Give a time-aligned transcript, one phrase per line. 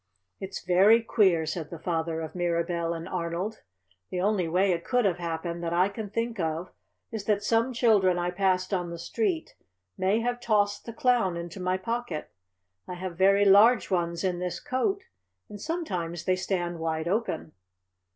[0.39, 3.61] "It's very queer," said the father of Mirabell and Arnold.
[4.09, 6.71] "The only way it could have happened that I can think of
[7.11, 9.53] is that some children I passed on the street
[9.99, 12.31] may have tossed the Clown into my pocket.
[12.87, 15.03] I have very large ones in this coat,
[15.49, 17.51] and sometimes they stand wide open."